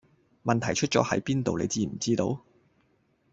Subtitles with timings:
[0.45, 2.41] 問題出左係邊度你知唔知道?